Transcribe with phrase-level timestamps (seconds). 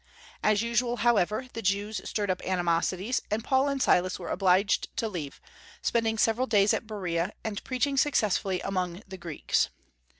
[0.41, 5.07] As usual, however, the Jews stirred up animosities, and Paul and Silas were obliged to
[5.07, 5.39] leave,
[5.83, 9.69] spending several days at Berea and preaching successfully among the Greeks.